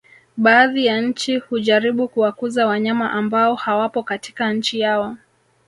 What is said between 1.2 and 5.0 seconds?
hujaribu kuwakuza wanyama ambao hawapo katika nchi